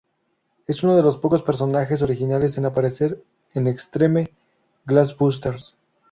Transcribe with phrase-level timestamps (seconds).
[0.65, 4.33] Es uno de los pocos personajes originales en aparecer en Extreme
[4.87, 5.77] Ghostbusters.